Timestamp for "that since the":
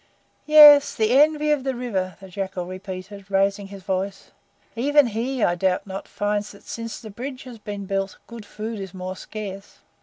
6.53-7.11